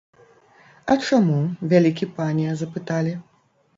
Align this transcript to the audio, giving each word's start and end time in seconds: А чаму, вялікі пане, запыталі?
А 0.93 0.95
чаму, 1.07 1.37
вялікі 1.73 2.05
пане, 2.19 2.47
запыталі? 2.63 3.13